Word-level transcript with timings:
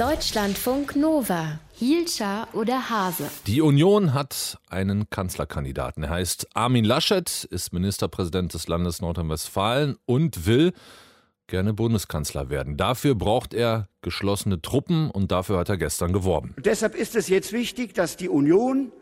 Deutschlandfunk 0.00 0.96
Nova. 0.96 1.60
Hielscher 1.74 2.48
oder 2.54 2.88
Hase? 2.88 3.28
Die 3.46 3.60
Union 3.60 4.14
hat 4.14 4.58
einen 4.70 5.10
Kanzlerkandidaten. 5.10 6.04
Er 6.04 6.08
heißt 6.08 6.48
Armin 6.54 6.86
Laschet, 6.86 7.44
ist 7.44 7.74
Ministerpräsident 7.74 8.54
des 8.54 8.66
Landes 8.66 9.02
Nordrhein-Westfalen 9.02 9.98
und 10.06 10.46
will 10.46 10.72
gerne 11.48 11.74
Bundeskanzler 11.74 12.48
werden. 12.48 12.78
Dafür 12.78 13.14
braucht 13.14 13.52
er 13.52 13.88
geschlossene 14.00 14.62
Truppen 14.62 15.10
und 15.10 15.32
dafür 15.32 15.58
hat 15.58 15.68
er 15.68 15.76
gestern 15.76 16.14
geworben. 16.14 16.54
Und 16.56 16.64
deshalb 16.64 16.94
ist 16.94 17.14
es 17.14 17.28
jetzt 17.28 17.52
wichtig, 17.52 17.92
dass 17.92 18.16
die 18.16 18.30
Union, 18.30 18.92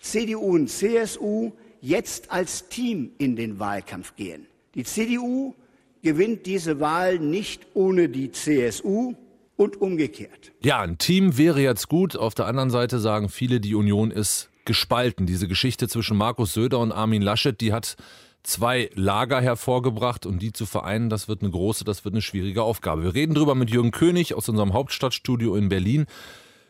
CDU 0.00 0.54
und 0.54 0.68
CSU 0.68 1.50
jetzt 1.80 2.30
als 2.30 2.68
Team 2.68 3.10
in 3.18 3.34
den 3.34 3.58
Wahlkampf 3.58 4.14
gehen. 4.14 4.46
Die 4.76 4.84
CDU 4.84 5.56
gewinnt 6.04 6.46
diese 6.46 6.78
Wahl 6.78 7.18
nicht 7.18 7.66
ohne 7.74 8.08
die 8.08 8.30
CSU 8.30 9.16
und 9.56 9.80
umgekehrt. 9.80 10.52
Ja, 10.62 10.80
ein 10.80 10.98
Team 10.98 11.36
wäre 11.36 11.60
jetzt 11.60 11.88
gut. 11.88 12.16
Auf 12.16 12.34
der 12.34 12.46
anderen 12.46 12.70
Seite 12.70 12.98
sagen 12.98 13.28
viele, 13.28 13.60
die 13.60 13.74
Union 13.74 14.10
ist 14.10 14.50
gespalten. 14.64 15.26
Diese 15.26 15.48
Geschichte 15.48 15.88
zwischen 15.88 16.16
Markus 16.16 16.54
Söder 16.54 16.78
und 16.78 16.92
Armin 16.92 17.22
Laschet, 17.22 17.60
die 17.60 17.72
hat 17.72 17.96
zwei 18.42 18.90
Lager 18.94 19.40
hervorgebracht 19.40 20.26
und 20.26 20.40
die 20.40 20.52
zu 20.52 20.66
vereinen, 20.66 21.08
das 21.08 21.28
wird 21.28 21.42
eine 21.42 21.50
große, 21.50 21.84
das 21.84 22.04
wird 22.04 22.14
eine 22.14 22.22
schwierige 22.22 22.62
Aufgabe. 22.62 23.02
Wir 23.02 23.14
reden 23.14 23.34
drüber 23.34 23.54
mit 23.54 23.70
Jürgen 23.70 23.90
König 23.90 24.34
aus 24.34 24.48
unserem 24.48 24.72
Hauptstadtstudio 24.72 25.56
in 25.56 25.68
Berlin. 25.68 26.06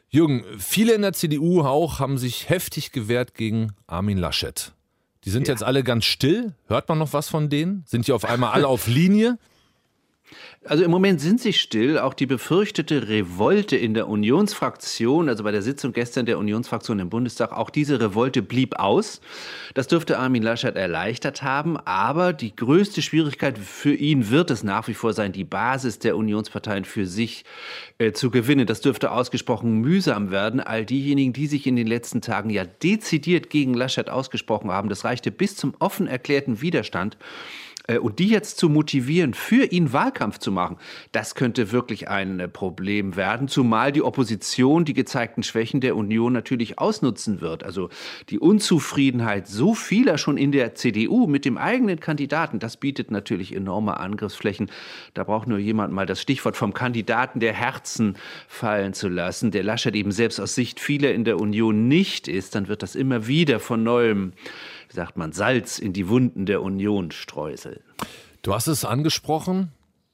Jürgen, 0.08 0.44
viele 0.58 0.94
in 0.94 1.02
der 1.02 1.12
CDU 1.12 1.62
auch 1.62 1.98
haben 1.98 2.18
sich 2.18 2.48
heftig 2.48 2.92
gewehrt 2.92 3.34
gegen 3.34 3.72
Armin 3.86 4.18
Laschet. 4.18 4.72
Die 5.24 5.30
sind 5.30 5.48
ja. 5.48 5.54
jetzt 5.54 5.64
alle 5.64 5.82
ganz 5.82 6.04
still. 6.04 6.54
Hört 6.66 6.88
man 6.88 6.98
noch 6.98 7.12
was 7.12 7.28
von 7.28 7.48
denen? 7.48 7.82
Sind 7.86 8.06
die 8.06 8.12
auf 8.12 8.24
einmal 8.24 8.52
alle 8.52 8.68
auf 8.68 8.86
Linie? 8.86 9.38
Also 10.66 10.82
im 10.82 10.90
Moment 10.90 11.20
sind 11.20 11.40
sie 11.40 11.52
still. 11.52 11.98
Auch 11.98 12.14
die 12.14 12.24
befürchtete 12.24 13.08
Revolte 13.08 13.76
in 13.76 13.92
der 13.92 14.08
Unionsfraktion, 14.08 15.28
also 15.28 15.44
bei 15.44 15.52
der 15.52 15.60
Sitzung 15.60 15.92
gestern 15.92 16.24
der 16.24 16.38
Unionsfraktion 16.38 16.98
im 17.00 17.10
Bundestag, 17.10 17.52
auch 17.52 17.68
diese 17.68 18.00
Revolte 18.00 18.40
blieb 18.40 18.78
aus. 18.78 19.20
Das 19.74 19.88
dürfte 19.88 20.18
Armin 20.18 20.42
Laschet 20.42 20.74
erleichtert 20.74 21.42
haben. 21.42 21.76
Aber 21.76 22.32
die 22.32 22.56
größte 22.56 23.02
Schwierigkeit 23.02 23.58
für 23.58 23.94
ihn 23.94 24.30
wird 24.30 24.50
es 24.50 24.62
nach 24.64 24.88
wie 24.88 24.94
vor 24.94 25.12
sein, 25.12 25.32
die 25.32 25.44
Basis 25.44 25.98
der 25.98 26.16
Unionsparteien 26.16 26.86
für 26.86 27.04
sich 27.04 27.44
äh, 27.98 28.12
zu 28.12 28.30
gewinnen. 28.30 28.66
Das 28.66 28.80
dürfte 28.80 29.10
ausgesprochen 29.10 29.80
mühsam 29.80 30.30
werden. 30.30 30.60
All 30.60 30.86
diejenigen, 30.86 31.34
die 31.34 31.46
sich 31.46 31.66
in 31.66 31.76
den 31.76 31.86
letzten 31.86 32.22
Tagen 32.22 32.48
ja 32.48 32.64
dezidiert 32.64 33.50
gegen 33.50 33.74
Laschet 33.74 34.08
ausgesprochen 34.08 34.70
haben, 34.70 34.88
das 34.88 35.04
reichte 35.04 35.30
bis 35.30 35.56
zum 35.56 35.74
offen 35.78 36.06
erklärten 36.06 36.62
Widerstand. 36.62 37.18
Äh, 37.86 37.98
und 37.98 38.18
die 38.18 38.28
jetzt 38.28 38.58
zu 38.58 38.68
motivieren, 38.68 39.34
für 39.34 39.64
ihn 39.64 39.92
Wahlkampf 39.92 40.38
zu 40.38 40.50
machen, 40.52 40.76
das 41.12 41.34
könnte 41.34 41.72
wirklich 41.72 42.08
ein 42.08 42.40
äh, 42.40 42.48
Problem 42.48 43.16
werden, 43.16 43.48
zumal 43.48 43.92
die 43.92 44.02
Opposition 44.02 44.84
die 44.84 44.94
gezeigten 44.94 45.42
Schwächen 45.42 45.80
der 45.80 45.96
Union 45.96 46.32
natürlich 46.32 46.78
ausnutzen 46.78 47.40
wird. 47.40 47.64
Also 47.64 47.90
die 48.30 48.38
Unzufriedenheit 48.38 49.46
so 49.46 49.74
vieler 49.74 50.18
schon 50.18 50.36
in 50.36 50.52
der 50.52 50.74
CDU 50.74 51.26
mit 51.26 51.44
dem 51.44 51.58
eigenen 51.58 52.00
Kandidaten, 52.00 52.58
das 52.58 52.76
bietet 52.76 53.10
natürlich 53.10 53.54
enorme 53.54 53.98
Angriffsflächen. 53.98 54.70
Da 55.14 55.24
braucht 55.24 55.48
nur 55.48 55.58
jemand 55.58 55.92
mal 55.92 56.06
das 56.06 56.20
Stichwort 56.20 56.56
vom 56.56 56.72
Kandidaten 56.74 57.40
der 57.40 57.52
Herzen 57.52 58.16
fallen 58.48 58.94
zu 58.94 59.08
lassen, 59.08 59.50
der 59.50 59.62
Laschet 59.62 59.94
eben 59.94 60.12
selbst 60.12 60.40
aus 60.40 60.54
Sicht 60.54 60.80
vieler 60.80 61.12
in 61.12 61.24
der 61.24 61.38
Union 61.38 61.88
nicht 61.88 62.28
ist, 62.28 62.54
dann 62.54 62.68
wird 62.68 62.82
das 62.82 62.94
immer 62.94 63.26
wieder 63.26 63.60
von 63.60 63.82
neuem 63.82 64.32
wie 64.94 64.96
sagt 64.96 65.16
man, 65.16 65.32
Salz 65.32 65.80
in 65.80 65.92
die 65.92 66.08
Wunden 66.08 66.46
der 66.46 66.62
Union 66.62 67.10
streuseln. 67.10 67.80
Du 68.42 68.54
hast 68.54 68.68
es 68.68 68.84
angesprochen, 68.84 69.72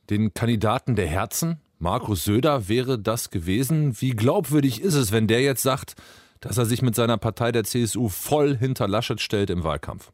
den 0.09 0.33
Kandidaten 0.33 0.97
der 0.97 1.07
Herzen. 1.07 1.61
Markus 1.79 2.25
Söder 2.25 2.67
wäre 2.67 2.99
das 2.99 3.29
gewesen. 3.29 4.01
Wie 4.01 4.13
glaubwürdig 4.13 4.81
ist 4.81 4.95
es, 4.95 5.13
wenn 5.13 5.27
der 5.27 5.43
jetzt 5.43 5.63
sagt, 5.63 5.97
dass 6.41 6.57
er 6.57 6.65
sich 6.65 6.81
mit 6.81 6.95
seiner 6.95 7.19
Partei 7.19 7.53
der 7.53 7.65
CSU 7.65 8.09
voll 8.09 8.57
hinter 8.57 8.89
Laschet 8.89 9.21
stellt 9.21 9.51
im 9.51 9.65
Wahlkampf? 9.65 10.13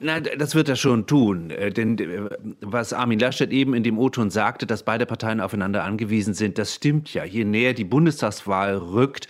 Na, 0.00 0.20
das 0.20 0.54
wird 0.54 0.68
er 0.68 0.76
schon 0.76 1.06
tun. 1.06 1.50
Äh, 1.50 1.72
denn 1.72 2.28
was 2.60 2.92
Armin 2.92 3.18
Laschet 3.18 3.50
eben 3.50 3.74
in 3.74 3.82
dem 3.82 3.98
O-Ton 3.98 4.30
sagte, 4.30 4.64
dass 4.64 4.84
beide 4.84 5.06
Parteien 5.06 5.40
aufeinander 5.40 5.82
angewiesen 5.82 6.34
sind, 6.34 6.56
das 6.56 6.72
stimmt 6.72 7.12
ja. 7.14 7.24
Je 7.24 7.44
näher 7.44 7.74
die 7.74 7.84
Bundestagswahl 7.84 8.76
rückt, 8.76 9.26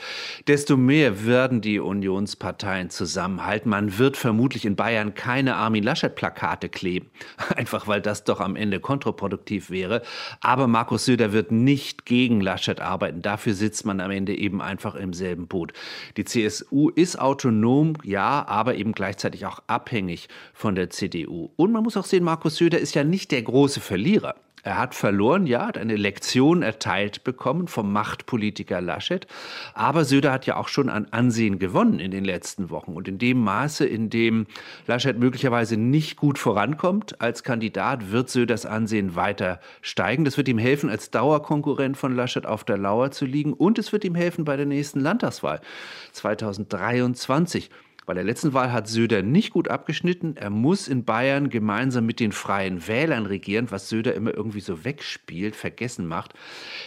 desto 0.46 0.76
mehr 0.76 1.24
werden 1.24 1.62
die 1.62 1.78
Unionsparteien 1.80 2.90
zusammenhalten. 2.90 3.70
Man 3.70 3.96
wird 3.96 4.18
vermutlich 4.18 4.66
in 4.66 4.76
Bayern 4.76 5.14
keine 5.14 5.56
Armin 5.56 5.84
Laschet-Plakate 5.84 6.68
kleben. 6.68 7.08
Einfach 7.56 7.88
weil 7.88 8.02
das 8.02 8.24
doch 8.24 8.40
am 8.40 8.54
Ende 8.54 8.78
kontraproduktiv 8.78 9.70
wäre. 9.70 10.02
Aber 10.42 10.66
Markus 10.66 11.06
Söder 11.06 11.32
wird 11.32 11.50
nicht 11.50 12.04
gegen 12.04 12.42
Laschet 12.42 12.78
arbeiten. 12.78 13.22
Dafür 13.22 13.54
sitzt 13.54 13.86
man 13.86 14.00
am 14.00 14.10
Ende 14.10 14.36
eben 14.36 14.60
einfach 14.60 14.96
im 14.96 15.14
selben 15.14 15.46
Boot. 15.46 15.72
Die 16.18 16.24
CSU 16.24 16.90
ist 16.90 17.18
autonom, 17.18 17.94
ja, 18.02 18.46
aber 18.46 18.74
eben 18.74 18.92
gleichzeitig 18.92 19.46
auch 19.46 19.60
abhängig 19.66 20.28
von 20.58 20.74
der 20.74 20.90
CDU. 20.90 21.50
Und 21.54 21.70
man 21.70 21.84
muss 21.84 21.96
auch 21.96 22.04
sehen, 22.04 22.24
Markus 22.24 22.56
Söder 22.56 22.80
ist 22.80 22.96
ja 22.96 23.04
nicht 23.04 23.30
der 23.30 23.42
große 23.42 23.80
Verlierer. 23.80 24.34
Er 24.64 24.76
hat 24.76 24.96
verloren, 24.96 25.46
ja, 25.46 25.68
hat 25.68 25.78
eine 25.78 25.94
Lektion 25.94 26.62
erteilt 26.62 27.22
bekommen 27.22 27.68
vom 27.68 27.92
Machtpolitiker 27.92 28.80
Laschet. 28.80 29.28
Aber 29.74 30.04
Söder 30.04 30.32
hat 30.32 30.46
ja 30.46 30.56
auch 30.56 30.66
schon 30.66 30.88
an 30.88 31.06
Ansehen 31.12 31.60
gewonnen 31.60 32.00
in 32.00 32.10
den 32.10 32.24
letzten 32.24 32.70
Wochen. 32.70 32.94
Und 32.94 33.06
in 33.06 33.18
dem 33.18 33.38
Maße, 33.38 33.86
in 33.86 34.10
dem 34.10 34.48
Laschet 34.88 35.16
möglicherweise 35.16 35.76
nicht 35.76 36.16
gut 36.16 36.38
vorankommt 36.38 37.20
als 37.20 37.44
Kandidat, 37.44 38.10
wird 38.10 38.28
Söders 38.28 38.66
Ansehen 38.66 39.14
weiter 39.14 39.60
steigen. 39.80 40.24
Das 40.24 40.36
wird 40.36 40.48
ihm 40.48 40.58
helfen, 40.58 40.90
als 40.90 41.12
Dauerkonkurrent 41.12 41.96
von 41.96 42.16
Laschet 42.16 42.46
auf 42.46 42.64
der 42.64 42.78
Lauer 42.78 43.12
zu 43.12 43.26
liegen. 43.26 43.52
Und 43.52 43.78
es 43.78 43.92
wird 43.92 44.04
ihm 44.04 44.16
helfen 44.16 44.44
bei 44.44 44.56
der 44.56 44.66
nächsten 44.66 44.98
Landtagswahl 44.98 45.60
2023. 46.14 47.70
Bei 48.08 48.14
der 48.14 48.24
letzten 48.24 48.54
Wahl 48.54 48.72
hat 48.72 48.88
Söder 48.88 49.20
nicht 49.20 49.50
gut 49.50 49.68
abgeschnitten. 49.68 50.34
Er 50.34 50.48
muss 50.48 50.88
in 50.88 51.04
Bayern 51.04 51.50
gemeinsam 51.50 52.06
mit 52.06 52.20
den 52.20 52.32
Freien 52.32 52.88
Wählern 52.88 53.26
regieren, 53.26 53.70
was 53.70 53.90
Söder 53.90 54.14
immer 54.14 54.32
irgendwie 54.32 54.60
so 54.60 54.82
wegspielt, 54.82 55.54
vergessen 55.54 56.06
macht. 56.06 56.32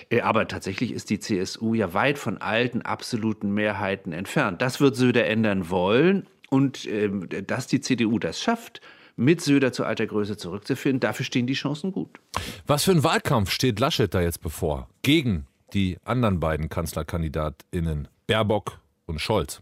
Äh, 0.09 0.21
aber 0.21 0.47
tatsächlich 0.47 0.91
ist 0.91 1.11
die 1.11 1.19
CSU 1.19 1.75
ja 1.75 1.93
weit 1.93 2.17
von 2.17 2.39
alten 2.39 2.81
absoluten 2.81 3.53
Mehrheiten 3.53 4.13
entfernt. 4.13 4.63
Das 4.63 4.81
wird 4.81 4.95
Söder 4.95 5.27
ändern 5.27 5.69
wollen. 5.69 6.25
Und 6.49 6.87
ähm, 6.87 7.29
dass 7.45 7.67
die 7.67 7.81
CDU 7.81 8.17
das 8.17 8.41
schafft, 8.41 8.81
mit 9.15 9.41
Söder 9.41 9.71
zur 9.71 9.85
alter 9.85 10.07
Größe 10.07 10.37
zurückzuführen, 10.37 10.99
dafür 10.99 11.23
stehen 11.23 11.45
die 11.45 11.53
Chancen 11.53 11.91
gut. 11.91 12.19
Was 12.65 12.85
für 12.85 12.93
ein 12.93 13.03
Wahlkampf 13.03 13.51
steht 13.51 13.79
Laschet 13.79 14.11
da 14.11 14.21
jetzt 14.21 14.41
bevor? 14.41 14.89
Gegen 15.03 15.45
die 15.75 15.99
anderen 16.03 16.39
beiden 16.39 16.67
KanzlerkandidatInnen, 16.67 18.07
Baerbock 18.25 18.79
und 19.05 19.21
Scholz. 19.21 19.61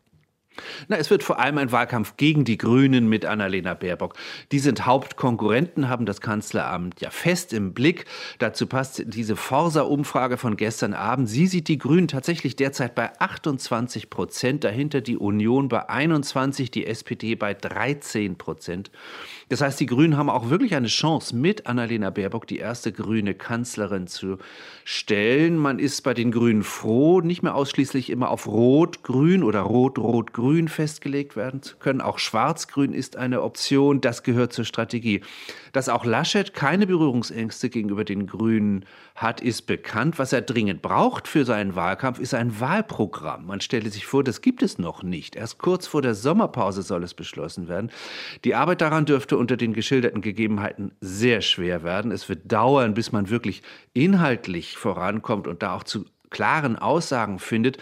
Na, 0.87 0.97
es 0.97 1.09
wird 1.09 1.23
vor 1.23 1.39
allem 1.39 1.57
ein 1.57 1.71
Wahlkampf 1.71 2.17
gegen 2.17 2.43
die 2.43 2.57
Grünen 2.57 3.07
mit 3.07 3.25
Annalena 3.25 3.73
Baerbock. 3.73 4.15
Die 4.51 4.59
sind 4.59 4.85
Hauptkonkurrenten, 4.85 5.89
haben 5.89 6.05
das 6.05 6.21
Kanzleramt 6.21 7.01
ja 7.01 7.09
fest 7.09 7.53
im 7.53 7.73
Blick. 7.73 8.05
Dazu 8.39 8.67
passt 8.67 9.03
diese 9.05 9.35
Forsa-Umfrage 9.35 10.37
von 10.37 10.57
gestern 10.57 10.93
Abend. 10.93 11.29
Sie 11.29 11.47
sieht 11.47 11.67
die 11.67 11.77
Grünen 11.77 12.07
tatsächlich 12.07 12.55
derzeit 12.55 12.95
bei 12.95 13.17
28 13.19 14.09
Prozent, 14.09 14.63
dahinter 14.63 15.01
die 15.01 15.17
Union 15.17 15.69
bei 15.69 15.87
21, 15.87 16.71
die 16.71 16.85
SPD 16.85 17.35
bei 17.35 17.53
13 17.53 18.37
Prozent. 18.37 18.91
Das 19.49 19.61
heißt, 19.61 19.79
die 19.79 19.85
Grünen 19.85 20.17
haben 20.17 20.29
auch 20.29 20.49
wirklich 20.49 20.75
eine 20.75 20.87
Chance, 20.87 21.35
mit 21.35 21.67
Annalena 21.67 22.09
Baerbock 22.09 22.47
die 22.47 22.57
erste 22.57 22.91
grüne 22.91 23.33
Kanzlerin 23.33 24.07
zu 24.07 24.37
stellen. 24.83 25.57
Man 25.57 25.79
ist 25.79 26.01
bei 26.03 26.13
den 26.13 26.31
Grünen 26.31 26.63
froh, 26.63 27.21
nicht 27.21 27.43
mehr 27.43 27.55
ausschließlich 27.55 28.09
immer 28.09 28.29
auf 28.29 28.47
Rot-Grün 28.47 29.43
oder 29.43 29.61
Rot-Rot-Grün 29.61 30.48
festgelegt 30.67 31.35
werden 31.35 31.61
können. 31.79 32.01
Auch 32.01 32.19
Schwarz-Grün 32.19 32.93
ist 32.93 33.17
eine 33.17 33.41
Option. 33.41 34.01
Das 34.01 34.23
gehört 34.23 34.53
zur 34.53 34.65
Strategie. 34.65 35.21
Dass 35.71 35.89
auch 35.89 36.05
Laschet 36.05 36.53
keine 36.53 36.87
Berührungsängste 36.87 37.69
gegenüber 37.69 38.03
den 38.03 38.27
Grünen 38.27 38.85
hat, 39.15 39.41
ist 39.41 39.63
bekannt. 39.63 40.17
Was 40.17 40.33
er 40.33 40.41
dringend 40.41 40.81
braucht 40.81 41.27
für 41.27 41.45
seinen 41.45 41.75
Wahlkampf, 41.75 42.19
ist 42.19 42.33
ein 42.33 42.59
Wahlprogramm. 42.59 43.45
Man 43.45 43.61
stelle 43.61 43.89
sich 43.89 44.05
vor, 44.05 44.23
das 44.23 44.41
gibt 44.41 44.63
es 44.63 44.79
noch 44.79 45.03
nicht. 45.03 45.35
Erst 45.35 45.59
kurz 45.59 45.87
vor 45.87 46.01
der 46.01 46.15
Sommerpause 46.15 46.81
soll 46.81 47.03
es 47.03 47.13
beschlossen 47.13 47.67
werden. 47.67 47.91
Die 48.43 48.55
Arbeit 48.55 48.81
daran 48.81 49.05
dürfte 49.05 49.37
unter 49.37 49.57
den 49.57 49.73
geschilderten 49.73 50.21
Gegebenheiten 50.21 50.91
sehr 51.01 51.41
schwer 51.41 51.83
werden. 51.83 52.11
Es 52.11 52.27
wird 52.29 52.51
dauern, 52.51 52.93
bis 52.93 53.11
man 53.11 53.29
wirklich 53.29 53.61
inhaltlich 53.93 54.77
vorankommt 54.77 55.47
und 55.47 55.61
da 55.61 55.75
auch 55.75 55.83
zu 55.83 56.05
klaren 56.29 56.77
Aussagen 56.77 57.39
findet, 57.39 57.77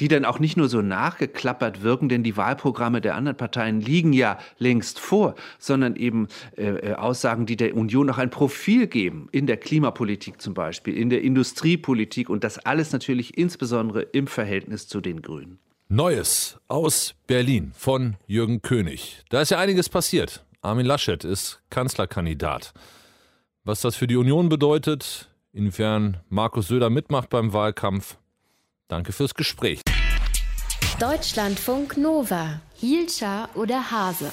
die 0.00 0.08
dann 0.08 0.24
auch 0.24 0.38
nicht 0.38 0.56
nur 0.56 0.68
so 0.68 0.82
nachgeklappert 0.82 1.82
wirken, 1.82 2.08
denn 2.08 2.22
die 2.22 2.36
Wahlprogramme 2.36 3.00
der 3.00 3.14
anderen 3.14 3.36
Parteien 3.36 3.80
liegen 3.80 4.12
ja 4.12 4.38
längst 4.58 4.98
vor, 4.98 5.34
sondern 5.58 5.96
eben 5.96 6.28
äh, 6.56 6.90
äh, 6.90 6.94
Aussagen, 6.94 7.46
die 7.46 7.56
der 7.56 7.76
Union 7.76 8.06
noch 8.06 8.18
ein 8.18 8.30
Profil 8.30 8.86
geben, 8.86 9.28
in 9.32 9.46
der 9.46 9.56
Klimapolitik 9.56 10.40
zum 10.40 10.54
Beispiel, 10.54 10.96
in 10.96 11.10
der 11.10 11.22
Industriepolitik 11.22 12.28
und 12.28 12.44
das 12.44 12.58
alles 12.58 12.92
natürlich 12.92 13.38
insbesondere 13.38 14.02
im 14.02 14.26
Verhältnis 14.26 14.88
zu 14.88 15.00
den 15.00 15.22
Grünen. 15.22 15.58
Neues 15.88 16.58
aus 16.66 17.14
Berlin 17.26 17.72
von 17.76 18.16
Jürgen 18.26 18.62
König. 18.62 19.22
Da 19.28 19.42
ist 19.42 19.50
ja 19.50 19.58
einiges 19.58 19.88
passiert. 19.88 20.44
Armin 20.62 20.86
Laschet 20.86 21.24
ist 21.24 21.60
Kanzlerkandidat. 21.68 22.72
Was 23.64 23.82
das 23.82 23.94
für 23.94 24.06
die 24.06 24.16
Union 24.16 24.48
bedeutet, 24.48 25.30
inwiefern 25.54 26.18
Markus 26.28 26.68
Söder 26.68 26.90
mitmacht 26.90 27.30
beim 27.30 27.52
Wahlkampf. 27.52 28.18
Danke 28.88 29.12
fürs 29.12 29.34
Gespräch. 29.34 29.80
Deutschlandfunk 31.00 31.96
Nova. 31.96 32.60
Hielscher 32.74 33.48
oder 33.54 33.90
Hase? 33.90 34.30